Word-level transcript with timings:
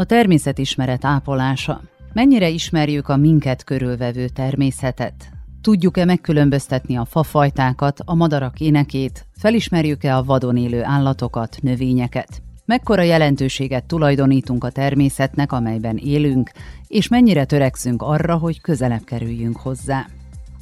A 0.00 0.04
természetismeret 0.04 1.04
ápolása. 1.04 1.80
Mennyire 2.12 2.48
ismerjük 2.48 3.08
a 3.08 3.16
minket 3.16 3.64
körülvevő 3.64 4.28
természetet? 4.28 5.14
Tudjuk-e 5.60 6.04
megkülönböztetni 6.04 6.96
a 6.96 7.04
fafajtákat, 7.04 8.00
a 8.04 8.14
madarak 8.14 8.60
énekét? 8.60 9.26
Felismerjük-e 9.36 10.16
a 10.16 10.22
vadon 10.22 10.56
élő 10.56 10.84
állatokat, 10.84 11.56
növényeket? 11.62 12.42
Mekkora 12.64 13.02
jelentőséget 13.02 13.84
tulajdonítunk 13.84 14.64
a 14.64 14.70
természetnek, 14.70 15.52
amelyben 15.52 15.96
élünk, 15.96 16.50
és 16.86 17.08
mennyire 17.08 17.44
törekszünk 17.44 18.02
arra, 18.02 18.36
hogy 18.36 18.60
közelebb 18.60 19.04
kerüljünk 19.04 19.56
hozzá? 19.56 20.06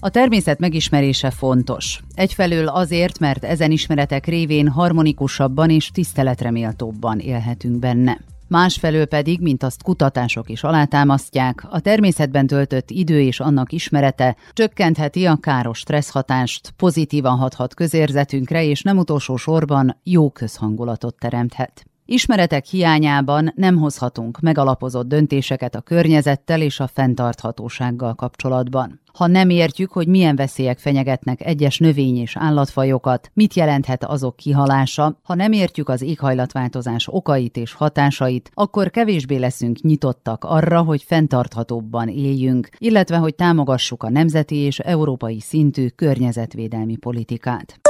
A 0.00 0.09
természet 0.09 0.59
megismerése 0.59 1.30
fontos. 1.30 2.00
Egyfelől 2.14 2.68
azért, 2.68 3.18
mert 3.18 3.45
ezen 3.45 3.70
ismeretek 3.70 4.27
révén 4.27 4.68
harmonikusabban 4.68 5.70
és 5.70 5.91
tiszteletreméltóbban 5.91 7.19
élhetünk 7.19 7.78
benne. 7.78 8.19
Másfelől 8.48 9.07
pedig, 9.07 9.41
mint 9.41 9.62
azt 9.62 9.83
kutatások 9.83 10.51
is 10.51 10.62
alátámasztják, 10.62 11.62
a 11.70 11.80
természetben 11.80 12.47
töltött 12.47 12.91
idő 12.91 13.20
és 13.20 13.41
annak 13.41 13.73
ismerete 13.73 14.37
csökkentheti 14.52 15.27
a 15.27 15.37
káros 15.37 15.79
stresszhatást, 15.79 16.70
pozitívan 16.77 17.37
hathat 17.39 17.75
közérzetünkre, 17.75 18.65
és 18.65 18.83
nem 18.83 18.98
utolsó 18.98 19.37
sorban 19.37 20.01
jó 20.03 20.30
közhangulatot 20.30 21.19
teremthet. 21.19 21.88
Ismeretek 22.11 22.65
hiányában 22.65 23.53
nem 23.55 23.77
hozhatunk 23.77 24.41
megalapozott 24.41 25.09
döntéseket 25.09 25.75
a 25.75 25.80
környezettel 25.80 26.61
és 26.61 26.81
a 26.81 26.87
fenntarthatósággal 26.87 28.15
kapcsolatban. 28.15 29.01
Ha 29.12 29.27
nem 29.27 29.51
értjük, 29.51 29.93
hogy 29.93 30.07
milyen 30.09 30.37
veszélyek 30.37 30.79
fenyegetnek 30.79 31.47
egyes 31.47 31.79
növény- 31.79 32.17
és 32.17 32.37
állatfajokat, 32.37 33.31
mit 33.34 33.55
jelenthet 33.55 34.05
azok 34.05 34.37
kihalása, 34.37 35.19
ha 35.23 35.34
nem 35.34 35.53
értjük 35.53 35.89
az 35.89 36.03
éghajlatváltozás 36.03 37.09
okait 37.11 37.56
és 37.56 37.73
hatásait, 37.73 38.50
akkor 38.55 38.91
kevésbé 38.91 39.37
leszünk 39.37 39.81
nyitottak 39.81 40.45
arra, 40.45 40.83
hogy 40.83 41.03
fenntarthatóbban 41.03 42.09
éljünk, 42.09 42.69
illetve 42.78 43.17
hogy 43.17 43.34
támogassuk 43.34 44.03
a 44.03 44.11
nemzeti 44.11 44.56
és 44.56 44.78
európai 44.78 45.41
szintű 45.41 45.89
környezetvédelmi 45.89 46.97
politikát. 46.97 47.88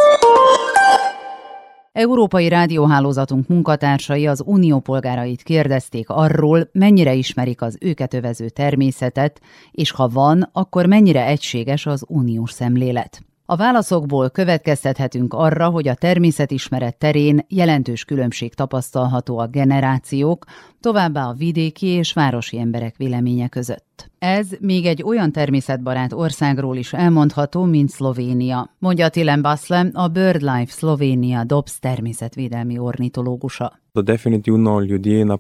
Európai 1.99 2.49
rádióhálózatunk 2.49 3.49
munkatársai 3.49 4.27
az 4.27 4.43
unió 4.47 4.81
polgárait 4.81 5.43
kérdezték 5.43 6.09
arról, 6.09 6.69
mennyire 6.73 7.15
ismerik 7.15 7.63
az 7.63 7.79
őket 7.81 8.15
övező 8.15 8.49
természetet, 8.49 9.41
és 9.71 9.91
ha 9.91 10.09
van, 10.09 10.49
akkor 10.53 10.87
mennyire 10.87 11.27
egységes 11.27 11.87
az 11.87 12.05
uniós 12.09 12.53
szemlélet. 12.53 13.28
A 13.51 13.57
válaszokból 13.57 14.31
következtethetünk 14.31 15.35
arra, 15.35 15.69
hogy 15.69 15.89
a 15.89 15.95
természetismeret 15.95 16.99
terén 16.99 17.45
jelentős 17.49 18.05
különbség 18.05 18.55
tapasztalható 18.55 19.39
a 19.39 19.47
generációk, 19.47 20.45
továbbá 20.81 21.25
a 21.25 21.33
vidéki 21.33 21.87
és 21.87 22.13
városi 22.13 22.59
emberek 22.59 22.97
véleménye 22.97 23.49
között. 23.49 24.11
Ez 24.19 24.49
még 24.61 24.87
egy 24.87 25.03
olyan 25.03 25.33
természetbarát 25.33 26.13
országról 26.13 26.77
is 26.77 26.93
elmondható, 26.93 27.65
mint 27.65 27.89
Szlovénia, 27.89 28.75
mondja 28.79 29.09
Tilen 29.09 29.43
Basle, 29.43 29.91
a 29.93 30.09
BirdLife 30.09 30.73
Szlovénia 30.73 31.45
DOBS 31.45 31.79
természetvédelmi 31.79 32.79
ornitológusa. 32.79 33.81
Definitivno 33.93 34.81
ljudje 34.81 35.25
na 35.25 35.37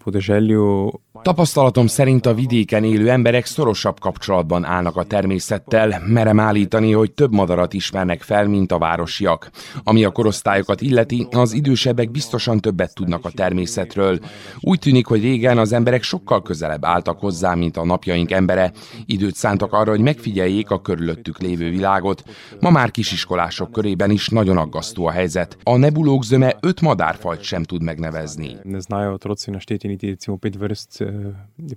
Tapasztalatom 1.22 1.86
szerint 1.86 2.26
a 2.26 2.34
vidéken 2.34 2.84
élő 2.84 3.10
emberek 3.10 3.46
szorosabb 3.46 4.00
kapcsolatban 4.00 4.64
állnak 4.64 4.96
a 4.96 5.04
természettel, 5.04 6.02
merem 6.06 6.40
állítani, 6.40 6.92
hogy 6.92 7.12
több 7.12 7.32
madarat 7.32 7.72
ismernek 7.72 8.22
fel, 8.22 8.46
mint 8.46 8.72
a 8.72 8.78
városiak. 8.78 9.50
Ami 9.84 10.04
a 10.04 10.10
korosztályokat 10.10 10.80
illeti, 10.80 11.26
az 11.30 11.52
idősebbek 11.52 12.10
biztosan 12.10 12.60
többet 12.60 12.94
tudnak 12.94 13.24
a 13.24 13.30
természetről. 13.30 14.18
Úgy 14.60 14.78
tűnik, 14.78 15.06
hogy 15.06 15.22
régen 15.22 15.58
az 15.58 15.72
emberek 15.72 16.02
sokkal 16.02 16.42
közelebb 16.42 16.84
álltak 16.84 17.20
hozzá, 17.20 17.54
mint 17.54 17.76
a 17.76 17.84
napjaink 17.84 18.30
embere. 18.30 18.72
Időt 19.06 19.34
szántak 19.34 19.72
arra, 19.72 19.90
hogy 19.90 20.00
megfigyeljék 20.00 20.70
a 20.70 20.80
körülöttük 20.80 21.38
lévő 21.38 21.70
világot. 21.70 22.22
Ma 22.60 22.70
már 22.70 22.90
kisiskolások 22.90 23.72
körében 23.72 24.10
is 24.10 24.28
nagyon 24.28 24.56
aggasztó 24.56 25.06
a 25.06 25.10
helyzet. 25.10 25.56
A 25.62 25.76
nebulók 25.76 26.24
zöme 26.24 26.56
öt 26.60 26.80
madárfajt 26.80 27.42
sem 27.42 27.62
tud 27.62 27.82
megnevezni. 27.82 28.56
ne 28.62 28.78
znajo 28.78 29.12
otroci 29.12 29.50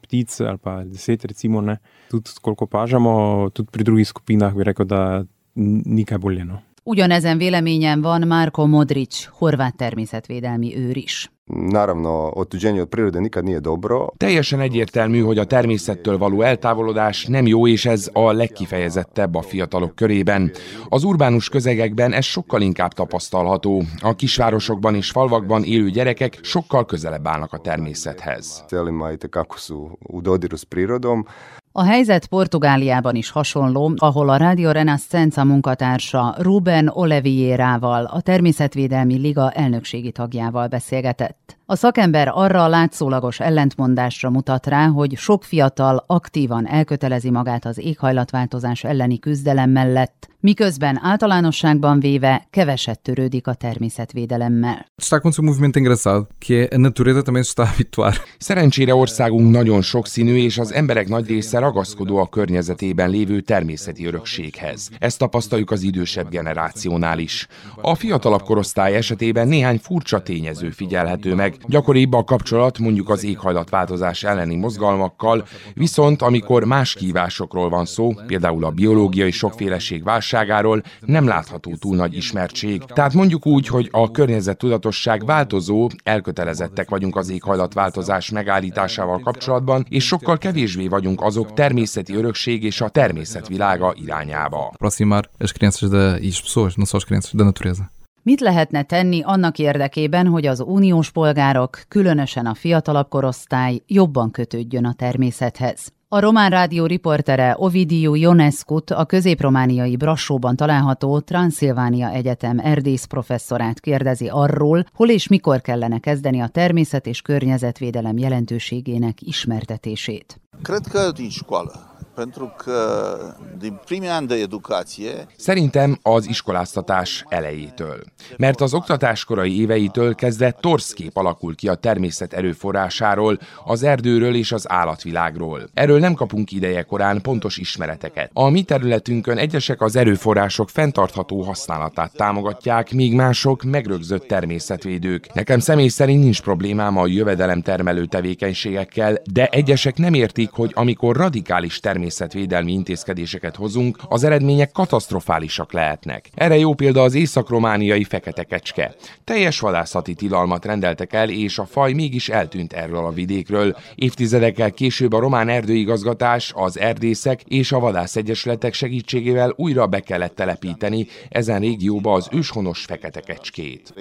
ptic 0.02 0.40
ali 0.40 0.58
pa 0.58 0.84
deset 0.84 1.25
recimo 1.25 1.62
ne. 1.62 1.78
Tudi 2.09 2.30
koliko 2.42 2.66
pažamo, 2.66 3.50
tudi 3.53 3.69
pri 3.72 3.84
drugih 3.84 4.08
skupinah 4.08 4.56
bi 4.56 4.64
rekel, 4.64 4.86
da 4.86 5.24
ni 5.56 6.06
kaj 6.06 6.18
bolje. 6.18 6.46
No. 6.46 6.62
Ugyanezen 6.84 7.38
véleményen 7.38 8.02
van 8.02 8.28
Marko 8.28 8.66
Modric, 8.66 9.30
horvát 9.40 9.75
természetvédelmi 9.75 10.75
őr 10.75 10.97
is. 10.97 11.31
Naravno, 11.53 12.31
otuđenje 12.35 12.81
od 12.81 12.89
prirode 12.89 13.22
nikad 13.22 13.45
nije 13.45 13.59
dobro. 13.59 14.07
Teljesen 14.17 14.59
egyértelmű, 14.59 15.22
hogy 15.22 15.39
a 15.39 15.45
természettől 15.45 16.17
való 16.17 16.41
eltávolodás 16.41 17.25
nem 17.25 17.47
jó, 17.47 17.67
és 17.67 17.85
ez 17.85 18.09
a 18.13 18.31
legkifejezettebb 18.31 19.35
a 19.35 19.41
fiatalok 19.41 19.95
körében. 19.95 20.51
Az 20.89 21.03
urbánus 21.03 21.50
közegekben 21.50 22.13
ez 22.13 22.25
sokkal 22.25 22.62
inkább 22.62 22.94
tapasztalható. 22.94 23.84
A 24.01 24.16
kisvárosokban 24.16 24.95
és 24.95 25.12
falvakban 25.12 25.63
élő 25.63 25.89
gyerekek 25.89 26.39
sokkal 26.41 26.85
közelebb 26.85 27.28
állnak 27.28 27.53
a 27.53 27.57
természethez. 27.57 28.63
Selima 28.69 29.12
i 29.12 29.18
tekako 29.18 29.57
su 29.57 29.97
u 30.00 30.22
dodiru 30.22 30.56
s 30.56 30.63
prirodom. 30.63 31.25
A 31.74 31.84
helyzet 31.84 32.26
Portugáliában 32.26 33.16
is 33.16 33.30
hasonló, 33.30 33.94
ahol 33.96 34.30
a 34.30 34.38
Radio 34.38 34.72
Renascença 34.72 35.44
munkatársa 35.44 36.36
Ruben 36.38 36.88
Olivierával, 36.94 38.06
a 38.06 38.22
Természetvédelmi 38.22 39.18
Liga 39.18 39.52
elnökségi 39.52 40.12
tagjával 40.12 40.68
beszélgetett. 40.68 41.58
A 41.72 41.76
szakember 41.76 42.32
arra 42.34 42.64
a 42.64 42.68
látszólagos 42.68 43.40
ellentmondásra 43.40 44.30
mutat 44.30 44.68
rá, 44.68 44.88
hogy 44.88 45.18
sok 45.18 45.44
fiatal 45.44 46.04
aktívan 46.08 46.68
elkötelezi 46.68 47.30
magát 47.30 47.66
az 47.66 47.78
éghajlatváltozás 47.78 48.84
elleni 48.84 49.20
küzdelem 49.20 49.70
mellett, 49.70 50.30
miközben 50.40 51.00
általánosságban 51.04 52.00
véve 52.00 52.48
keveset 52.50 53.00
törődik 53.00 53.48
a 53.48 53.54
természetvédelemmel. 53.54 54.86
Está 54.98 55.16
a 55.16 55.20
acontecer 55.20 55.44
um 55.44 55.50
movimento 55.50 55.80
engraçado, 55.80 56.28
que 56.40 56.54
é 56.54 56.76
a 56.76 56.78
natureza 56.78 57.22
também 57.22 57.44
se 57.44 57.50
está 57.50 57.64
a 57.64 57.66
habituar. 57.66 58.14
Szerencsére 58.38 58.96
országunk 58.96 59.52
nagyon 59.52 59.81
sokszínű, 59.81 60.36
és 60.36 60.58
az 60.58 60.74
emberek 60.74 61.08
nagy 61.08 61.28
része 61.28 61.60
ragaszkodó 61.60 62.18
a 62.18 62.28
környezetében 62.28 63.10
lévő 63.10 63.42
természeti 63.42 64.06
örökséghez. 64.06 64.90
Ezt 65.00 65.18
tapasztaljuk 65.18 65.72
az 65.72 65.81
idősebb 65.81 66.30
generációnál 66.30 67.20
is. 67.20 67.48
A 67.81 67.96
fiatalabb 67.96 68.42
korosztály 68.42 68.96
esetében 68.96 69.48
néhány 69.48 69.78
furcsa 69.78 70.22
tényező 70.22 70.70
figyelhető 70.70 71.36
meg. 71.36 71.60
Gyakoribb 71.68 72.14
a 72.14 72.24
kapcsolat 72.24 72.80
mondjuk 72.80 73.10
az 73.10 73.24
éghajlatváltozás 73.24 74.24
elleni 74.24 74.56
mozgalmakkal, 74.56 75.46
viszont 75.74 76.22
amikor 76.22 76.64
más 76.64 76.94
kívásokról 76.94 77.70
van 77.70 77.86
szó, 77.86 78.14
például 78.28 78.66
a 78.66 78.70
biológiai 78.70 79.32
sokféleség 79.32 80.04
válságáról, 80.04 80.84
nem 81.00 81.28
látható 81.28 81.76
túl 81.76 81.96
nagy 81.96 82.16
ismertség. 82.16 82.84
Tehát 82.84 83.14
mondjuk 83.14 83.46
úgy, 83.46 83.68
hogy 83.68 83.90
a 83.92 84.12
környezettudatosság 84.12 85.26
változó, 85.26 85.90
elkötelezettek 86.04 86.90
vagyunk 86.90 87.16
az 87.16 87.30
éghajlatváltozás 87.30 88.30
megállításával 88.30 89.20
kapcsolatban, 89.20 89.86
és 89.90 90.06
sokkal 90.06 90.38
kevésbé 90.38 90.88
vagyunk 90.88 91.22
azok 91.22 91.54
természeti 91.54 92.16
örökség 92.16 92.64
és 92.64 92.82
a 92.82 92.90
természet 92.90 93.48
világa 93.48 93.94
irányába. 93.96 94.70
Aproximar 94.74 95.30
as 95.40 95.52
crianças 95.52 95.90
da, 95.90 96.18
e 96.18 96.28
as 96.28 96.42
pessoas, 96.42 96.76
não 96.76 96.86
só 96.86 96.98
as 96.98 97.06
crianças, 97.06 97.34
da 97.34 97.44
natureza. 97.44 97.92
Mit 98.24 98.40
lehetne 98.40 98.84
tenni 98.84 99.22
annak 99.24 99.59
érdekében, 99.59 100.28
hogy 100.28 100.46
az 100.46 100.59
uniós 100.59 101.12
polgárok, 101.12 101.82
különösen 101.88 102.46
a 102.46 102.54
fiatalabb 102.54 103.09
korosztály 103.09 103.82
jobban 103.88 104.32
kötődjön 104.32 104.86
a 104.86 104.94
természethez? 104.94 105.88
A 106.08 106.20
Román 106.20 106.50
Rádió 106.50 106.86
riportere 106.86 107.56
Ovidiu 107.58 108.16
Ionescut, 108.16 108.92
a 108.92 109.06
középromániai 109.06 109.96
Brassóban 109.96 110.56
található 110.56 111.20
Transzilvánia 111.20 112.10
Egyetem 112.10 112.60
erdész 112.60 113.06
professzorát 113.06 113.80
kérdezi 113.80 114.28
arról, 114.28 114.86
hol 114.94 115.10
és 115.10 115.28
mikor 115.28 115.62
kellene 115.62 116.00
kezdeni 116.00 116.40
a 116.40 116.48
természet 116.48 117.07
és 117.07 117.22
környezetvédelem 117.22 118.18
jelentőségének 118.18 119.22
ismertetését. 119.22 120.42
Cred 120.62 120.88
că 120.88 121.12
din 121.16 121.30
școală, 121.30 121.91
pentru 122.16 122.54
că 122.58 123.18
din 123.58 123.80
primii 123.86 124.10
ani 124.10 124.28
de 124.28 124.36
educație 124.36 125.28
Szerintem 125.38 126.00
az 126.02 126.28
iskoláztatás 126.28 127.25
elejétől. 127.30 128.04
Mert 128.38 128.62
az 128.62 128.74
oktatás 128.74 129.24
korai 129.24 129.60
éveitől 129.60 130.16
kezdve 130.16 130.52
torsz 130.52 130.92
kép 130.92 131.18
alakul 131.18 131.56
ki 131.56 131.68
a 131.68 131.75
természet 131.75 132.34
erőforrásáról, 132.34 133.40
az 133.66 133.84
erdőről 133.84 134.36
és 134.36 134.52
az 134.52 134.72
állatvilágról. 134.72 135.69
Erről 135.74 136.00
nem 136.00 136.13
kapunk 136.13 136.52
ideje 136.52 136.81
korán 136.81 137.22
pontos 137.22 137.58
ismereteket. 137.58 138.30
A 138.34 138.50
mi 138.50 138.64
területünkön 138.64 139.38
egyesek 139.38 139.81
az 139.81 139.96
erőforrások 139.96 140.69
fenntartható 140.69 141.42
használatát 141.42 142.16
támogatják, 142.16 142.92
míg 142.92 143.16
mások 143.16 143.64
megrögzött 143.64 144.28
természetvédők. 144.28 145.34
Nekem 145.34 145.60
személy 145.60 145.88
szerint 145.88 146.24
nincs 146.24 146.42
problémám 146.42 146.98
a 146.98 147.07
jövedelemtermelő 147.07 148.06
tevékenységekkel, 148.06 149.18
de 149.31 149.48
egyesek 149.48 149.98
nem 149.98 150.14
értik, 150.14 150.50
hogy 150.52 150.72
amikor 150.74 151.16
radikális 151.16 151.80
természet 151.80 152.00
természetvédelmi 152.01 152.71
intézkedéseket 152.71 153.56
hozunk, 153.56 153.98
az 154.09 154.24
eredmények 154.24 154.71
katasztrofálisak 154.71 155.74
lehetnek. 155.74 156.30
Erre 156.33 156.57
jó 156.57 156.74
példa 156.74 157.01
az 157.01 157.13
észak-romániai 157.13 158.03
fekete 158.03 158.44
kecske. 158.44 158.95
Teljes 159.24 159.59
vadászati 159.59 160.13
tilalmat 160.13 160.65
rendeltek 160.65 161.13
el, 161.13 161.30
és 161.30 161.57
a 161.59 161.65
faj 161.65 161.94
mégis 161.94 162.30
eltűnt 162.30 162.74
erről 162.74 163.06
a 163.06 163.12
vidékről. 163.12 163.75
Évtizedekkel 163.95 164.71
később 164.71 165.13
a 165.13 165.19
román 165.19 165.50
erdőigazgatás, 165.50 166.51
az 166.56 166.80
erdészek 166.80 167.42
és 167.48 167.71
a 167.71 167.80
vadászegyesületek 167.80 168.74
segítségével 168.74 169.54
újra 169.56 169.88
be 169.88 170.00
kellett 170.00 170.36
telepíteni 170.36 171.07
ezen 171.30 171.59
régióba 171.59 172.13
az 172.13 172.27
őshonos 172.31 172.86
fekete 172.86 173.19
kecskét. 173.19 173.94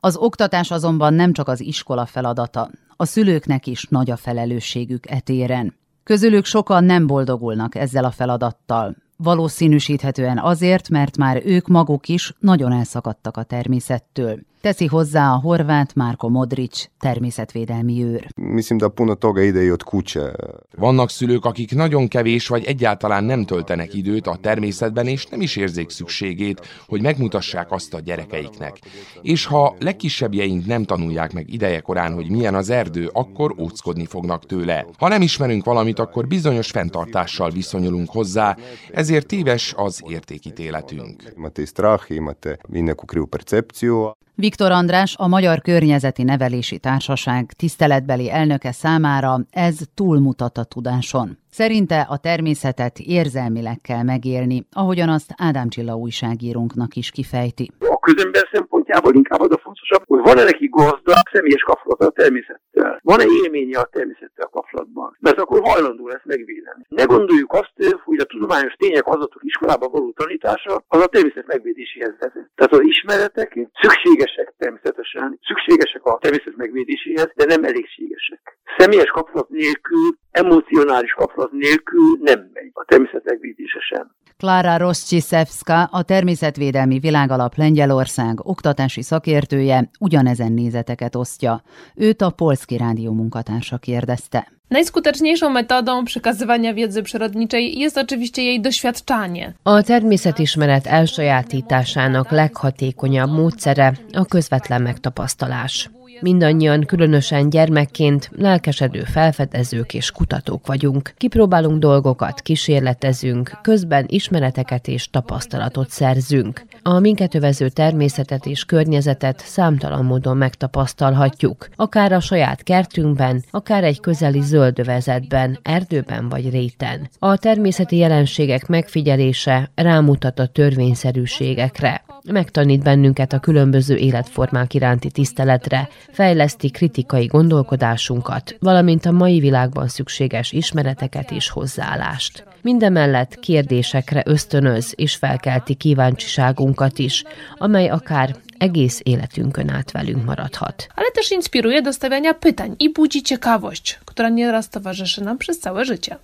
Az 0.00 0.16
oktatás 0.16 0.70
azonban 0.70 1.14
nem 1.14 1.32
csak 1.32 1.48
az 1.48 1.60
iskola 1.60 2.06
feladata. 2.06 2.70
A 2.96 3.04
szülőknek 3.04 3.66
is 3.66 3.86
nagy 3.88 4.10
a 4.10 4.16
felelősségük 4.16 5.10
etéren. 5.10 5.74
Közülük 6.04 6.44
sokan 6.44 6.84
nem 6.84 7.06
boldogulnak 7.06 7.74
ezzel 7.74 8.04
a 8.04 8.10
feladattal. 8.10 8.96
Valószínűsíthetően 9.16 10.38
azért, 10.38 10.88
mert 10.88 11.16
már 11.16 11.42
ők 11.44 11.66
maguk 11.66 12.08
is 12.08 12.34
nagyon 12.38 12.72
elszakadtak 12.72 13.36
a 13.36 13.42
természettől. 13.42 14.38
Teszi 14.66 14.86
hozzá 14.86 15.32
a 15.32 15.40
horvát 15.40 15.94
Márko 15.94 16.28
Modric, 16.28 16.84
természetvédelmi 16.98 18.04
őr. 18.04 18.26
Mislim 18.36 18.78
da 18.78 18.88
puno 18.88 19.14
toga 19.14 19.42
ide 19.42 19.62
i 19.62 19.70
od 19.70 19.82
kuće. 19.82 20.32
Vannak 20.76 21.10
szülők, 21.10 21.44
akik 21.44 21.74
nagyon 21.74 22.08
kevés 22.08 22.48
vagy 22.48 22.64
egyáltalán 22.64 23.24
nem 23.24 23.44
töltenek 23.44 23.94
időt 23.94 24.26
a 24.26 24.36
természetben, 24.36 25.06
és 25.06 25.26
nem 25.26 25.40
is 25.40 25.56
érzik 25.56 25.90
szükségét, 25.90 26.60
hogy 26.86 27.02
megmutassák 27.02 27.72
azt 27.72 27.94
a 27.94 28.00
gyerekeiknek. 28.00 28.78
És 29.22 29.44
ha 29.44 29.74
legkisebbjeink 29.78 30.66
nem 30.66 30.84
tanulják 30.84 31.32
meg 31.32 31.52
ideje 31.52 31.80
korán, 31.80 32.14
hogy 32.14 32.30
milyen 32.30 32.54
az 32.54 32.70
erdő, 32.70 33.10
akkor 33.12 33.54
óckodni 33.58 34.06
fognak 34.06 34.46
tőle. 34.46 34.86
Ha 34.98 35.08
nem 35.08 35.22
ismerünk 35.22 35.64
valamit, 35.64 35.98
akkor 35.98 36.26
bizonyos 36.26 36.70
fenntartással 36.70 37.50
viszonyulunk 37.50 38.10
hozzá, 38.10 38.56
ezért 38.92 39.26
téves 39.26 39.74
az 39.76 40.02
értékítéletünk. 40.08 41.32
Imate 41.36 41.62
i 41.62 41.64
strah, 41.64 42.10
imate 42.10 42.58
i 42.72 42.80
neku 42.80 43.04
krivu 43.04 43.26
percepciju. 43.26 44.10
Viktor 44.38 44.70
András, 44.70 45.14
a 45.18 45.28
Magyar 45.28 45.60
Környezeti 45.60 46.22
Nevelési 46.22 46.78
Társaság 46.78 47.52
tiszteletbeli 47.52 48.30
elnöke 48.30 48.72
számára 48.72 49.38
ez 49.50 49.76
túlmutat 49.94 50.58
a 50.58 50.64
tudáson. 50.64 51.38
Szerinte 51.50 52.00
a 52.00 52.16
természetet 52.16 52.98
érzelmileg 52.98 53.80
kell 53.80 54.02
megélni, 54.02 54.66
ahogyan 54.72 55.08
azt 55.08 55.34
Ádám 55.36 55.68
Csilla 55.68 55.94
újságírónknak 55.94 56.96
is 56.96 57.10
kifejti. 57.10 57.70
A 57.78 57.98
közember 57.98 58.48
szempontjából 58.52 59.14
inkább 59.14 59.40
az 59.40 59.50
a 59.50 59.60
fontosabb, 59.62 60.02
hogy 60.06 60.20
van-e 60.22 60.44
neki 60.44 60.68
gazda, 60.68 61.12
személyes 61.32 61.62
kapcsolata 61.62 62.06
a 62.06 62.10
természettel. 62.10 63.00
Van-e 63.02 63.24
élménye 63.44 63.78
a 63.78 63.88
természettel 63.92 64.48
kapcsolatban? 64.76 65.16
Mert 65.20 65.38
akkor 65.38 65.60
hajlandó 65.62 66.08
lesz 66.08 66.24
megvédeni. 66.24 66.82
Ne 66.88 67.04
gondoljuk 67.04 67.52
azt, 67.52 67.72
hogy 68.04 68.18
a 68.18 68.24
tudományos 68.24 68.74
tények 68.74 69.06
adatok 69.06 69.42
iskolában 69.44 69.90
való 69.90 70.12
tanítása 70.12 70.84
az 70.88 71.00
a 71.00 71.06
természet 71.06 71.46
megvédéséhez 71.46 72.14
vezet. 72.18 72.50
Tehát 72.54 72.72
az 72.72 72.80
ismeretek 72.82 73.58
szükségesek 73.82 74.54
természetesen, 74.58 75.38
szükségesek 75.46 76.04
a 76.04 76.18
természet 76.20 76.56
megvédéséhez, 76.56 77.30
de 77.34 77.44
nem 77.44 77.64
elégségesek. 77.64 78.58
Személyes 78.78 79.10
kapcsolat 79.10 79.48
nélkül, 79.48 80.08
emocionális 80.30 81.12
kapcsolat 81.12 81.52
nélkül 81.52 82.18
nem 82.20 82.50
megy 82.52 82.70
a 82.72 82.84
természet 82.84 83.24
megvédése 83.24 83.80
sem. 83.80 84.14
Klára 84.38 84.76
Roszcsiszewska, 84.76 85.82
a 85.84 86.02
Természetvédelmi 86.02 86.98
Világalap 86.98 87.56
Lengyelország 87.56 88.46
oktatási 88.46 89.02
szakértője 89.02 89.90
ugyanezen 90.00 90.52
nézeteket 90.52 91.16
osztja. 91.16 91.62
Őt 91.94 92.22
a 92.22 92.30
Polski 92.30 92.76
Rádió 92.76 93.12
munkatársa 93.12 93.78
kérdezte. 93.78 94.46
Najskuteczniejszą 94.68 95.50
metodą 95.50 96.04
przekazywania 96.04 96.74
wiedzy 96.74 97.02
przyrodniczej 97.02 97.78
jest 97.78 97.98
oczywiście 97.98 98.42
jej 98.42 98.60
doświadczanie. 98.60 99.52
A 99.64 99.82
természetismeret 99.82 100.86
elsajátításának 100.86 102.32
leghatékonyabb 102.32 103.30
módszere 103.30 103.92
a 104.14 104.24
közvetlen 104.24 104.82
megtapasztalás. 104.82 105.90
Mindannyian, 106.20 106.84
különösen 106.84 107.50
gyermekként 107.50 108.30
lelkesedő 108.36 109.00
felfedezők 109.00 109.94
és 109.94 110.10
kutatók 110.10 110.66
vagyunk. 110.66 111.12
Kipróbálunk 111.16 111.78
dolgokat, 111.78 112.40
kísérletezünk, 112.40 113.58
közben 113.62 114.04
ismereteket 114.08 114.88
és 114.88 115.10
tapasztalatot 115.10 115.90
szerzünk. 115.90 116.64
A 116.82 116.98
minket 116.98 117.34
övező 117.34 117.68
természetet 117.68 118.46
és 118.46 118.64
környezetet 118.64 119.40
számtalan 119.40 120.04
módon 120.04 120.36
megtapasztalhatjuk, 120.36 121.68
akár 121.76 122.12
a 122.12 122.20
saját 122.20 122.62
kertünkben, 122.62 123.44
akár 123.50 123.84
egy 123.84 124.00
közeli 124.00 124.40
zöldövezetben, 124.40 125.58
erdőben 125.62 126.28
vagy 126.28 126.50
réten. 126.50 127.08
A 127.18 127.36
természeti 127.36 127.96
jelenségek 127.96 128.66
megfigyelése 128.66 129.70
rámutat 129.74 130.38
a 130.38 130.46
törvényszerűségekre, 130.46 132.04
megtanít 132.30 132.82
bennünket 132.82 133.32
a 133.32 133.38
különböző 133.38 133.96
életformák 133.96 134.74
iránti 134.74 135.10
tiszteletre, 135.10 135.88
fejleszti 136.12 136.70
kritikai 136.70 137.26
gondolkodásunkat, 137.26 138.56
valamint 138.60 139.06
a 139.06 139.10
mai 139.10 139.38
világban 139.38 139.88
szükséges 139.88 140.52
ismereteket 140.52 141.30
és 141.30 141.48
hozzáállást. 141.48 142.44
Mindemellett 142.62 143.38
kérdésekre 143.38 144.22
ösztönöz 144.26 144.92
és 144.96 145.14
felkelti 145.14 145.74
kíváncsiságunkat 145.74 146.98
is, 146.98 147.24
amely 147.58 147.88
akár 147.88 148.36
egész 148.58 149.00
életünkön 149.02 149.70
át 149.70 149.90
velünk 149.90 150.24
maradhat. 150.24 150.86
Ale 150.94 151.10
też 151.10 151.30
inspiruje 151.30 151.80
do 151.80 151.92
stawiania 151.92 152.34
pytań 152.34 152.74
i 152.78 152.92
budzi 152.92 153.22
ciekawość, 153.22 153.98
która 154.04 154.28
nieraz 154.28 154.68
towarzyszy 154.68 155.22
nam 155.22 155.38
przez 155.38 155.60
całe 155.60 155.84
życie. 155.84 156.16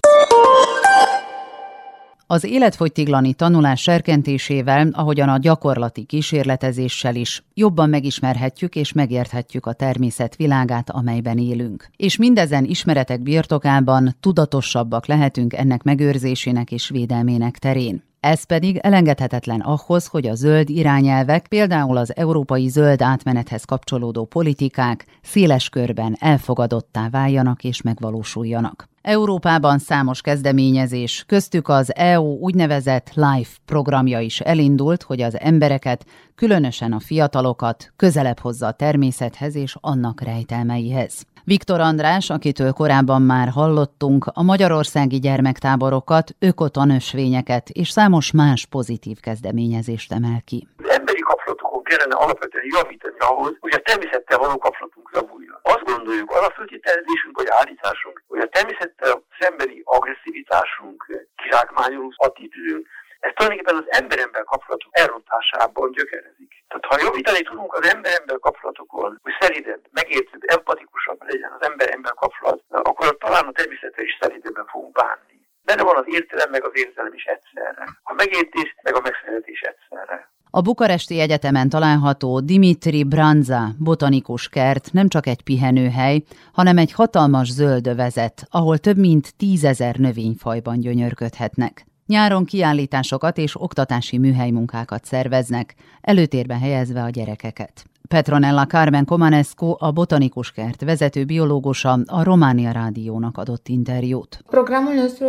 Az 2.32 2.44
életfogytiglani 2.44 3.34
tanulás 3.34 3.81
serkentésével, 3.81 4.88
ahogyan 4.93 5.29
a 5.29 5.38
gyakorlati 5.38 6.05
kísérletezéssel 6.05 7.14
is, 7.14 7.43
jobban 7.55 7.88
megismerhetjük 7.88 8.76
és 8.76 8.93
megérthetjük 8.93 9.67
a 9.67 9.73
természet 9.73 10.37
világát, 10.37 10.90
amelyben 10.90 11.38
élünk. 11.38 11.88
És 11.96 12.17
mindezen 12.17 12.64
ismeretek 12.64 13.23
birtokában 13.23 14.17
tudatosabbak 14.20 15.06
lehetünk 15.06 15.55
ennek 15.55 15.82
megőrzésének 15.82 16.70
és 16.70 16.88
védelmének 16.88 17.58
terén. 17.58 18.02
Ez 18.20 18.44
pedig 18.44 18.76
elengedhetetlen 18.76 19.61
ahhoz, 19.61 20.06
hogy 20.06 20.26
a 20.26 20.35
zöld 20.35 20.70
irányelvek, 20.70 21.46
például 21.49 21.96
az 21.96 22.17
európai 22.17 22.69
zöld 22.69 23.02
átmenethez 23.02 23.64
kapcsolódó 23.64 24.25
politikák 24.25 25.06
széles 25.23 25.69
körben 25.69 26.17
elfogadottá 26.20 27.08
váljanak 27.11 27.64
és 27.64 27.82
megvalósuljanak. 27.82 28.90
Európában 29.02 29.78
számos 29.78 30.20
kezdeményezés, 30.20 31.25
köztük 31.26 31.69
az 31.69 31.94
EU 31.94 32.38
úgynevezett 32.38 33.10
LIFE 33.14 33.56
programja 33.64 34.20
is 34.20 34.40
elindult, 34.40 35.02
hogy 35.02 35.20
az 35.20 35.40
embereket, 35.40 36.06
különösen 36.35 36.92
a 36.92 37.00
fiatalokat 37.00 37.92
közelebb 37.97 38.38
hozza 38.38 38.66
a 38.66 38.73
természethez 38.73 39.54
és 39.54 39.76
annak 39.80 40.21
rejtelmeihez. 40.21 41.25
Viktor 41.44 41.80
András, 41.80 42.30
akitől 42.30 42.73
korábban 42.73 43.23
már 43.23 43.49
hallottunk, 43.49 44.30
a 44.35 44.42
magyarországi 44.42 45.18
gyermektáborokat, 45.18 46.37
ökotanösvényeket 46.38 47.68
és 47.68 47.90
számos 47.90 48.30
más 48.30 48.66
pozitív 48.66 49.21
kezdeményezést 49.21 50.12
emel 50.12 50.42
ki. 50.44 50.66
Kellene 51.92 52.16
alapvetően 52.25 52.64
javítani 52.76 53.18
ahhoz, 53.18 53.54
hogy 53.61 53.75
a 53.75 53.84
természettel 53.88 54.38
való 54.38 54.58
kapcsolatunk 54.58 55.11
javuljon. 55.14 55.58
Azt 55.62 55.84
gondoljuk, 55.84 56.30
az 56.30 56.44
a 56.46 56.52
föltételezésünk 56.56 57.37
vagy 57.37 57.46
állításunk, 57.50 58.22
hogy 58.28 58.40
a 58.40 58.49
természettel 58.49 59.25
szembeni 59.40 59.80
agresszivitásunk, 59.84 60.99
kizsákmányoló 61.37 62.12
attitűdünk, 62.16 62.87
ez 63.20 63.32
tulajdonképpen 63.34 63.76
az 63.82 63.99
ember-ember 64.00 64.44
kapcsolatok 64.44 64.90
elrontásában 65.02 65.92
gyökerezik. 65.92 66.64
Tehát 66.68 66.84
ha 66.88 67.04
javítani 67.06 67.42
tudunk 67.42 67.72
az 67.75 67.84
ember-ember 67.94 68.38
kapcsolatokon, 68.38 69.18
hogy 69.22 69.34
szeridebb, 69.40 69.82
megértőbb, 69.90 70.42
empatikusabb 70.46 71.20
legyen 71.30 71.52
az 71.58 71.66
ember-ember 71.68 72.14
kapcsolat, 72.14 72.62
akkor 72.68 73.16
talán 73.16 73.46
a 73.46 73.52
természettel 73.52 74.04
is 74.04 74.18
szeridebben 74.20 74.66
fogunk 74.66 74.92
bánni. 74.92 75.38
Benne 75.64 75.82
van 75.82 75.96
az 75.96 76.08
értelem 76.16 76.50
meg 76.50 76.64
az 76.64 76.75
érzelem 76.75 77.14
is 77.14 77.25
egyszerre. 77.25 77.84
A 78.02 78.12
megértés 78.12 78.75
meg 78.82 78.94
a 78.94 79.00
megszeretés 79.00 79.61
egyszerre. 79.61 80.30
A 80.54 80.61
Bukaresti 80.61 81.18
Egyetemen 81.18 81.68
található 81.68 82.40
Dimitri 82.40 83.04
Branza 83.04 83.75
botanikus 83.78 84.49
kert 84.49 84.92
nem 84.92 85.09
csak 85.09 85.26
egy 85.26 85.42
pihenőhely, 85.42 86.23
hanem 86.52 86.78
egy 86.78 86.92
hatalmas 86.92 87.50
zöldövezet, 87.50 88.47
ahol 88.50 88.78
több 88.78 88.97
mint 88.99 89.35
tízezer 89.37 89.97
növényfajban 89.97 90.80
gyönyörködhetnek. 90.80 91.87
Nyáron 92.06 92.44
kiállításokat 92.44 93.38
és 93.38 93.61
oktatási 93.61 94.18
műhelymunkákat 94.18 95.04
szerveznek, 95.04 95.75
előtérbe 96.00 96.59
helyezve 96.59 97.02
a 97.02 97.11
gyerekeket. 97.11 97.87
Petronella 98.09 98.66
Carmen 98.66 99.04
Comanescu, 99.04 99.76
a 99.78 99.90
botanikus 99.90 100.52
kert 100.52 100.85
vezető 100.85 101.25
biológusa, 101.25 101.99
a 102.06 102.23
Románia 102.23 102.71
Rádiónak 102.73 103.38
adott 103.38 103.68
interjút. 103.68 104.44
Programul 104.50 104.94
nostru 104.94 105.26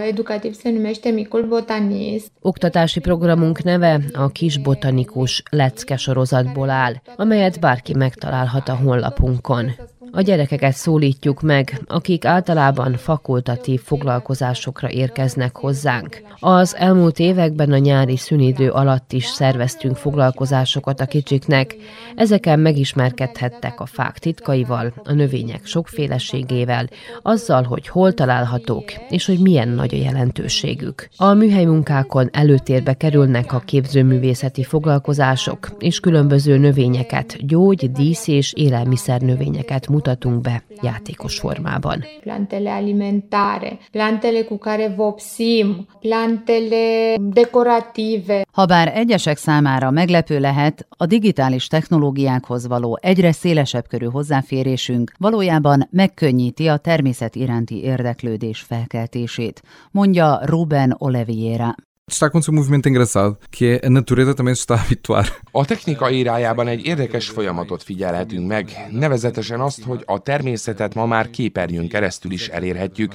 educativ 0.00 0.56
se 0.56 0.70
numește 0.70 1.10
Micul 1.10 1.46
Botanist. 1.46 2.30
Oktatási 2.40 3.00
programunk 3.00 3.62
neve 3.62 4.00
a 4.12 4.28
Kis 4.28 4.58
Botanikus 4.58 5.42
lecke 5.50 5.96
sorozatból 5.96 6.70
áll, 6.70 6.94
amelyet 7.16 7.60
bárki 7.60 7.94
megtalálhat 7.94 8.68
a 8.68 8.76
honlapunkon. 8.76 9.70
A 10.10 10.20
gyerekeket 10.20 10.72
szólítjuk 10.72 11.42
meg, 11.42 11.80
akik 11.86 12.24
általában 12.24 12.96
fakultatív 12.96 13.80
foglalkozásokra 13.80 14.90
érkeznek 14.90 15.56
hozzánk. 15.56 16.22
Az 16.38 16.76
elmúlt 16.76 17.18
években 17.18 17.72
a 17.72 17.78
nyári 17.78 18.16
szünidő 18.16 18.70
alatt 18.70 19.12
is 19.12 19.26
szerveztünk 19.26 19.96
foglalkozásokat 19.96 21.00
a 21.00 21.06
kicsiknek. 21.06 21.76
Ezeken 22.14 22.60
megismerkedhettek 22.60 23.80
a 23.80 23.86
fák 23.86 24.18
titkaival, 24.18 24.92
a 25.04 25.12
növények 25.12 25.66
sokféleségével, 25.66 26.88
azzal, 27.22 27.62
hogy 27.62 27.88
hol 27.88 28.12
találhatók, 28.12 28.84
és 29.08 29.26
hogy 29.26 29.38
milyen 29.38 29.68
nagy 29.68 29.94
a 29.94 29.98
jelentőségük. 29.98 31.08
A 31.16 31.32
műhelymunkákon 31.32 32.28
előtérbe 32.32 32.94
kerülnek 32.94 33.52
a 33.52 33.58
képzőművészeti 33.58 34.62
foglalkozások, 34.62 35.68
és 35.78 36.00
különböző 36.00 36.56
növényeket, 36.56 37.46
gyógy, 37.46 37.92
dísz 37.92 38.28
és 38.28 38.52
élelmiszer 38.52 39.20
növényeket 39.20 39.88
mutatunk 39.96 40.40
be 40.40 40.62
játékos 40.82 41.38
formában. 41.38 42.04
Plantele 42.20 42.72
alimentare, 42.72 43.78
plantele 43.90 44.44
cu 44.44 44.58
care 44.58 44.88
vopsim, 44.88 45.86
plantele 46.00 47.16
decorative. 47.18 48.44
Habár 48.52 48.96
egyesek 48.96 49.36
számára 49.36 49.90
meglepő 49.90 50.38
lehet, 50.38 50.86
a 50.88 51.06
digitális 51.06 51.66
technológiákhoz 51.66 52.66
való 52.66 52.98
egyre 53.02 53.32
szélesebb 53.32 53.86
körű 53.88 54.06
hozzáférésünk 54.06 55.12
valójában 55.18 55.88
megkönnyíti 55.90 56.66
a 56.66 56.76
természet 56.76 57.34
iránti 57.34 57.82
érdeklődés 57.82 58.60
felkeltését, 58.60 59.62
mondja 59.90 60.40
Ruben 60.44 60.94
Oliveira. 60.98 61.74
Está 62.08 62.26
a 62.26 62.28
acontecer 62.28 62.52
um 62.52 62.54
movimento 62.54 62.88
engraçado, 62.88 63.36
que 63.50 63.64
é 63.82 63.86
a 63.86 63.90
natureza 63.90 64.32
também 64.32 64.54
se 64.54 64.60
está 64.60 64.74
a 64.74 64.78
habituar. 64.78 65.28
A 65.50 65.64
technika 65.64 66.10
érájában 66.10 66.68
egy 66.68 66.84
érdekes 66.84 67.28
folyamatot 67.28 67.82
figyelhetünk 67.82 68.46
meg, 68.46 68.86
nevezetesen 68.90 69.60
azt, 69.60 69.82
hogy 69.82 70.02
a 70.04 70.18
természetet 70.18 70.94
ma 70.94 71.06
már 71.06 71.30
képernyőn 71.30 71.88
keresztül 71.88 72.32
is 72.32 72.48
elérhetjük, 72.48 73.12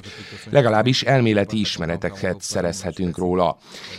legalábbis 0.50 1.02
elméleti 1.02 1.60
ismereteket 1.60 2.40
szerezhetünk 2.40 3.18
róla. 3.18 3.56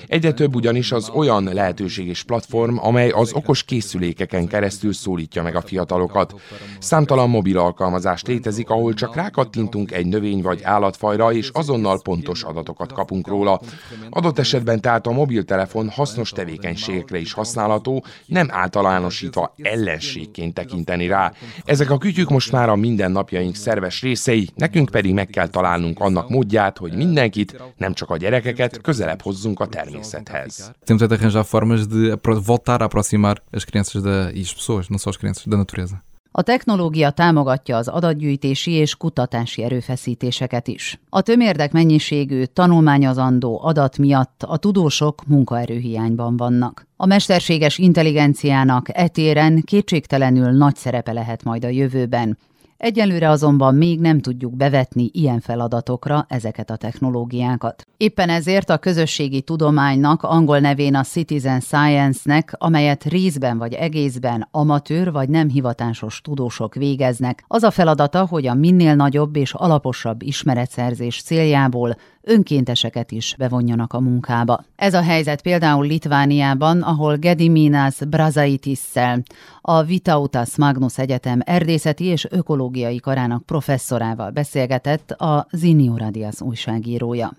Egyre 0.07 0.33
több 0.33 0.55
ugyanis 0.55 0.91
az 0.91 1.09
olyan 1.09 1.43
lehetőség 1.43 2.07
és 2.07 2.23
platform, 2.23 2.77
amely 2.77 3.09
az 3.09 3.33
okos 3.33 3.63
készülékeken 3.63 4.47
keresztül 4.47 4.93
szólítja 4.93 5.43
meg 5.43 5.55
a 5.55 5.61
fiatalokat. 5.61 6.33
Számtalan 6.79 7.29
mobil 7.29 7.57
alkalmazás 7.57 8.23
létezik, 8.23 8.69
ahol 8.69 8.93
csak 8.93 9.15
rákattintunk 9.15 9.91
egy 9.91 10.05
növény 10.05 10.41
vagy 10.41 10.63
állatfajra, 10.63 11.31
és 11.31 11.49
azonnal 11.53 12.01
pontos 12.01 12.43
adatokat 12.43 12.91
kapunk 12.91 13.27
róla. 13.27 13.61
Adott 14.09 14.39
esetben 14.39 14.81
tehát 14.83 15.07
a 15.07 15.11
mobiltelefon 15.11 15.89
hasznos 15.89 16.29
tevékenységekre 16.29 17.17
is 17.17 17.33
használható, 17.33 18.05
nem 18.25 18.47
általánosítva 18.51 19.53
ellenségként 19.61 20.53
tekinteni 20.53 21.07
rá. 21.07 21.33
Ezek 21.65 21.89
a 21.89 21.97
kütyük 21.97 22.29
most 22.29 22.51
már 22.51 22.69
a 22.69 22.75
mindennapjaink 22.75 23.55
szerves 23.55 24.01
részei, 24.01 24.49
nekünk 24.55 24.89
pedig 24.89 25.13
meg 25.13 25.27
kell 25.27 25.47
találnunk 25.47 25.99
annak 25.99 26.29
módját, 26.29 26.77
hogy 26.77 26.95
mindenkit, 26.95 27.61
nem 27.77 27.93
csak 27.93 28.09
a 28.09 28.17
gyerekeket, 28.17 28.81
közelebb 28.81 29.21
hozzunk 29.21 29.59
a 29.59 29.67
természethez. 29.67 30.71
Temos 30.85 31.07
de 31.07 31.15
arranjar 31.15 31.45
formas 31.45 31.87
de 31.87 32.17
voltar 32.21 32.81
a 32.81 32.87
aproximar 32.93 33.41
as 33.51 33.65
crianças 33.65 34.01
da, 34.01 34.31
e 34.31 34.41
as 34.41 34.53
pessoas, 34.53 34.87
não 34.89 34.97
só 34.97 35.09
as 35.09 35.17
crianças, 35.17 35.47
da 35.47 35.57
natureza. 35.57 36.03
A 36.35 36.41
technológia 36.41 37.09
támogatja 37.09 37.77
az 37.77 37.87
adatgyűjtési 37.87 38.71
és 38.71 38.95
kutatási 38.95 39.63
erőfeszítéseket 39.63 40.67
is. 40.67 40.99
A 41.09 41.21
tömérdek 41.21 41.71
mennyiségű, 41.71 42.43
tanulmányozandó 42.43 43.61
adat 43.63 43.97
miatt 43.97 44.43
a 44.43 44.57
tudósok 44.57 45.25
munkaerőhiányban 45.27 46.37
vannak. 46.37 46.87
A 46.97 47.05
mesterséges 47.05 47.77
intelligenciának 47.77 48.97
etéren 48.97 49.61
kétségtelenül 49.61 50.51
nagy 50.51 50.75
szerepe 50.75 51.11
lehet 51.11 51.43
majd 51.43 51.65
a 51.65 51.69
jövőben, 51.69 52.37
Egyelőre 52.77 53.29
azonban 53.29 53.75
még 53.75 53.99
nem 53.99 54.19
tudjuk 54.19 54.55
bevetni 54.55 55.09
ilyen 55.13 55.39
feladatokra 55.39 56.25
ezeket 56.29 56.69
a 56.69 56.75
technológiákat. 56.75 57.87
Éppen 57.97 58.29
ezért 58.29 58.69
a 58.69 58.77
közösségi 58.77 59.41
tudománynak, 59.41 60.23
angol 60.23 60.59
nevén 60.59 60.95
a 60.95 61.03
Citizen 61.03 61.59
Science-nek, 61.59 62.55
amelyet 62.57 63.03
részben 63.03 63.57
vagy 63.57 63.73
egészben 63.73 64.47
amatőr 64.51 65.11
vagy 65.11 65.29
nem 65.29 65.49
hivatásos 65.49 66.21
tudósok 66.21 66.75
végeznek, 66.75 67.43
az 67.47 67.63
a 67.63 67.71
feladata, 67.71 68.25
hogy 68.25 68.47
a 68.47 68.53
minél 68.53 68.95
nagyobb 68.95 69.35
és 69.35 69.53
alaposabb 69.53 70.21
ismeretszerzés 70.21 71.21
céljából 71.21 71.95
önkénteseket 72.23 73.11
is 73.11 73.35
bevonjanak 73.37 73.93
a 73.93 73.99
munkába. 73.99 74.63
Ez 74.75 74.93
a 74.93 75.01
helyzet 75.01 75.41
például 75.41 75.85
Litvániában, 75.85 76.81
ahol 76.81 77.15
Gediminas 77.15 77.95
Brazaitisszel, 78.07 79.23
a 79.61 79.83
Vitautas 79.83 80.57
Magnus 80.57 80.97
Egyetem 80.97 81.39
erdészeti 81.45 82.05
és 82.05 82.27
ökológiai 82.29 82.99
karának 82.99 83.45
professzorával 83.45 84.29
beszélgetett 84.29 85.11
a 85.11 85.47
Zinio 85.51 85.97
Radias 85.97 86.41
újságírója. 86.41 87.33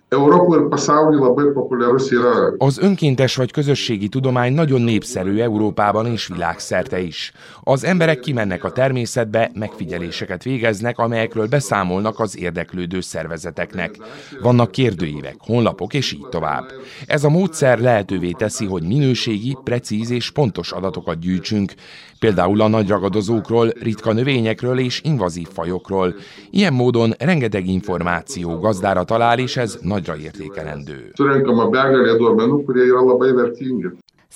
Az 2.58 2.78
önkéntes 2.78 3.36
vagy 3.36 3.52
közösségi 3.52 4.08
tudomány 4.08 4.52
nagyon 4.52 4.80
népszerű 4.80 5.38
Európában 5.38 6.06
és 6.06 6.26
világszerte 6.26 7.00
is. 7.00 7.32
Az 7.62 7.84
emberek 7.84 8.20
kimennek 8.20 8.64
a 8.64 8.72
természetbe, 8.72 9.50
megfigyeléseket 9.54 10.42
végeznek, 10.42 10.98
amelyekről 10.98 11.46
beszámolnak 11.46 12.20
az 12.20 12.38
érdeklődő 12.38 13.00
szervezeteknek. 13.00 13.96
Vannak 14.42 14.70
kérdőívek, 14.74 15.36
honlapok 15.38 15.94
és 15.94 16.12
így 16.12 16.26
tovább. 16.30 16.72
Ez 17.06 17.24
a 17.24 17.28
módszer 17.28 17.78
lehetővé 17.78 18.30
teszi, 18.30 18.66
hogy 18.66 18.82
minőségi, 18.82 19.56
precíz 19.64 20.10
és 20.10 20.30
pontos 20.30 20.72
adatokat 20.72 21.18
gyűjtsünk, 21.18 21.72
például 22.18 22.60
a 22.60 22.68
nagy 22.68 22.88
ragadozókról, 22.88 23.72
ritka 23.80 24.12
növényekről 24.12 24.78
és 24.78 25.00
invazív 25.04 25.48
fajokról. 25.48 26.14
Ilyen 26.50 26.72
módon 26.72 27.12
rengeteg 27.18 27.66
információ 27.66 28.58
gazdára 28.58 29.04
talál, 29.04 29.38
és 29.38 29.56
ez 29.56 29.78
nagyra 29.82 30.16
értékelendő. 30.16 31.12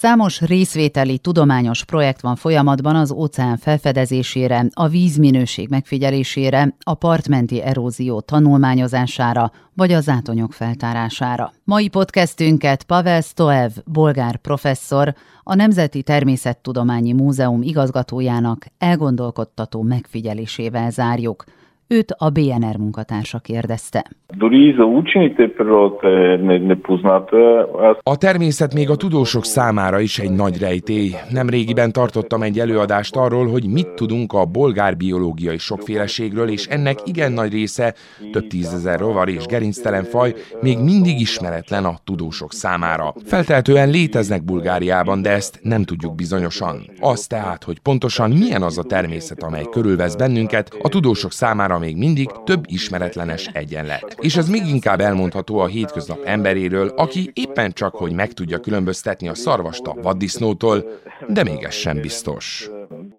Számos 0.00 0.40
részvételi 0.40 1.18
tudományos 1.18 1.84
projekt 1.84 2.20
van 2.20 2.36
folyamatban 2.36 2.96
az 2.96 3.10
óceán 3.10 3.56
felfedezésére, 3.56 4.66
a 4.72 4.88
vízminőség 4.88 5.68
megfigyelésére, 5.68 6.76
a 6.84 6.94
partmenti 6.94 7.62
erózió 7.62 8.20
tanulmányozására 8.20 9.52
vagy 9.74 9.92
a 9.92 10.00
zátonyok 10.00 10.52
feltárására. 10.52 11.52
Mai 11.64 11.88
podcastünket 11.88 12.82
Pavel 12.82 13.20
Stoev, 13.20 13.72
bolgár 13.84 14.36
professzor, 14.36 15.14
a 15.42 15.54
Nemzeti 15.54 16.02
Természettudományi 16.02 17.12
Múzeum 17.12 17.62
igazgatójának 17.62 18.66
elgondolkodtató 18.78 19.82
megfigyelésével 19.82 20.90
zárjuk– 20.90 21.44
Őt 21.90 22.14
a 22.18 22.30
BNR 22.30 22.76
munkatársa 22.78 23.38
kérdezte. 23.38 24.04
A 28.02 28.16
természet 28.16 28.74
még 28.74 28.90
a 28.90 28.96
tudósok 28.96 29.44
számára 29.44 30.00
is 30.00 30.18
egy 30.18 30.30
nagy 30.30 30.58
rejtély. 30.58 31.14
Nemrégiben 31.30 31.92
tartottam 31.92 32.42
egy 32.42 32.58
előadást 32.58 33.16
arról, 33.16 33.46
hogy 33.46 33.68
mit 33.68 33.88
tudunk 33.88 34.32
a 34.32 34.44
bolgár 34.44 34.96
biológiai 34.96 35.58
sokféleségről, 35.58 36.48
és 36.48 36.66
ennek 36.66 36.98
igen 37.04 37.32
nagy 37.32 37.52
része, 37.52 37.94
több 38.32 38.46
tízezer 38.46 38.98
rovar 38.98 39.28
és 39.28 39.46
gerinctelen 39.46 40.04
faj, 40.04 40.34
még 40.60 40.78
mindig 40.78 41.20
ismeretlen 41.20 41.84
a 41.84 41.94
tudósok 42.04 42.52
számára. 42.52 43.14
Feltehetően 43.24 43.90
léteznek 43.90 44.44
Bulgáriában, 44.44 45.22
de 45.22 45.30
ezt 45.30 45.58
nem 45.62 45.84
tudjuk 45.84 46.14
bizonyosan. 46.14 46.90
Az 47.00 47.26
tehát, 47.26 47.64
hogy 47.64 47.78
pontosan 47.78 48.30
milyen 48.30 48.62
az 48.62 48.78
a 48.78 48.82
természet, 48.82 49.42
amely 49.42 49.64
körülvesz 49.70 50.14
bennünket, 50.14 50.76
a 50.82 50.88
tudósok 50.88 51.32
még 51.78 51.96
mindig 51.96 52.30
több 52.44 52.64
ismeretlenes 52.66 53.46
egyenlet. 53.46 54.16
És 54.20 54.36
ez 54.36 54.48
még 54.48 54.66
inkább 54.66 55.00
elmondható 55.00 55.58
a 55.58 55.66
hétköznap 55.66 56.18
emberéről, 56.24 56.88
aki 56.88 57.30
éppen 57.34 57.72
csak, 57.72 57.94
hogy 57.94 58.12
meg 58.12 58.32
tudja 58.32 58.58
különböztetni 58.58 59.28
a 59.28 59.34
szarvast 59.34 59.86
a 59.86 59.96
vaddisznótól, 60.02 60.84
de 61.28 61.42
még 61.42 61.62
ez 61.62 61.74
sem 61.74 62.00
biztos. 62.00 62.70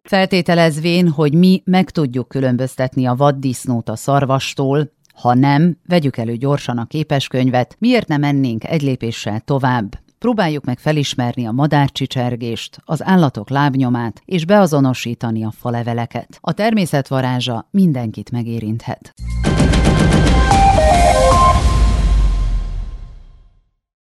Feltételezvén, 0.04 1.10
hogy 1.10 1.34
mi 1.34 1.62
meg 1.66 1.90
tudjuk 1.90 2.28
különböztetni 2.28 3.06
a 3.06 3.16
vaddisznót 3.16 3.90
a 3.90 3.96
szarvastól, 3.96 4.92
ha 5.14 5.34
nem, 5.34 5.78
vegyük 5.88 6.18
elő 6.18 6.36
gyorsan 6.36 6.78
a 6.78 6.86
képeskönyvet, 6.86 7.76
miért 7.80 8.08
nem 8.08 8.20
mennénk 8.20 8.64
egy 8.64 8.82
lépéssel 8.82 9.40
tovább, 9.40 10.00
Próbáljuk 10.20 10.64
meg 10.64 10.80
felismerni 10.80 11.46
a 11.46 11.52
madárcsicsergést, 11.52 12.78
az 12.86 13.04
állatok 13.04 13.50
lábnyomát, 13.50 14.22
és 14.26 14.46
beazonosítani 14.46 15.44
a 15.44 15.52
faleveleket. 15.52 16.38
A 16.42 16.54
természet 16.54 17.08
varázsa 17.08 17.68
mindenkit 17.72 18.32
megérinthet. 18.32 19.14